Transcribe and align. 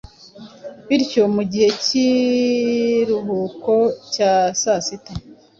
bityo 0.87 1.23
mu 1.35 1.43
gihe 1.51 1.69
cy'ikiruhuko 1.83 3.73
cya 4.13 4.33
sasita, 4.61 5.11